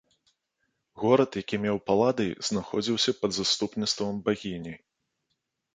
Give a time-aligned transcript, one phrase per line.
[1.01, 4.73] Горад, які меў паладый, знаходзіўся пад заступніцтвам багіні.